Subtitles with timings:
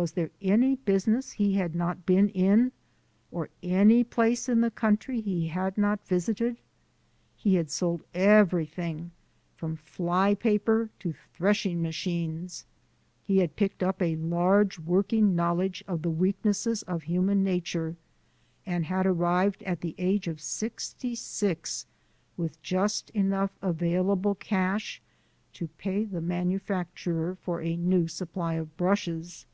[0.00, 2.70] Was there any business he had not been in,
[3.32, 6.56] or any place in the country he had not visited?
[7.34, 9.10] He had sold everything
[9.56, 12.64] from fly paper to threshing machines,
[13.24, 17.96] he had picked up a large working knowledge of the weaknesses of human nature,
[18.64, 21.86] and had arrived at the age of sixty six
[22.36, 25.02] with just enough available cash
[25.54, 29.44] to pay the manufacturer for a new supply of brushes.